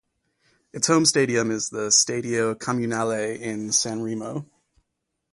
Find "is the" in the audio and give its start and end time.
1.51-1.89